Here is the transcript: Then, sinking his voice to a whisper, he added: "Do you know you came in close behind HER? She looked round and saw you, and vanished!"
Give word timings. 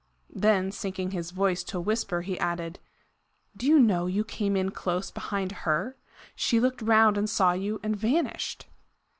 Then, 0.33 0.71
sinking 0.71 1.11
his 1.11 1.29
voice 1.29 1.63
to 1.65 1.77
a 1.77 1.79
whisper, 1.79 2.23
he 2.23 2.39
added: 2.39 2.79
"Do 3.55 3.67
you 3.67 3.77
know 3.79 4.07
you 4.07 4.23
came 4.23 4.55
in 4.55 4.71
close 4.71 5.11
behind 5.11 5.51
HER? 5.51 5.95
She 6.35 6.59
looked 6.59 6.81
round 6.81 7.19
and 7.19 7.29
saw 7.29 7.51
you, 7.53 7.79
and 7.83 7.95
vanished!" 7.95 8.65